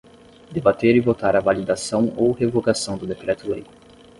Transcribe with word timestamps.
Debater 0.51 0.95
e 0.95 0.99
votar 0.99 1.35
a 1.35 1.39
validação 1.39 2.11
ou 2.17 2.31
revogação 2.31 2.97
do 2.97 3.05
decreto-lei. 3.05 3.63